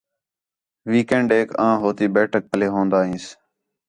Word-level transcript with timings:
ویک 0.91 1.09
اینڈ 1.13 1.29
ایک 1.35 1.49
آں 1.65 1.75
ہو 1.81 1.89
تی 1.97 2.05
بیٹھک 2.15 2.43
پَلے 2.51 2.67
ہون٘دا 2.73 2.99
ہینس 3.07 3.25